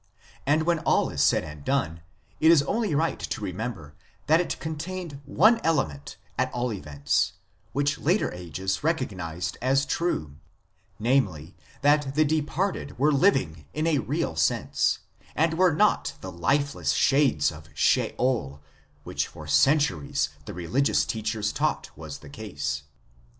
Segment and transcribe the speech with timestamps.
[0.47, 2.01] And when all is said and done,
[2.39, 3.93] it is only right to remember
[4.25, 7.33] that it con tained one element, at all events,
[7.71, 10.37] which later ages recognized as true,
[10.97, 15.01] namely that the departed were living in a real sense,
[15.35, 18.59] and were not the lifeless shades of Sheol
[19.03, 22.85] which for centuries the religious teachers taught was the case.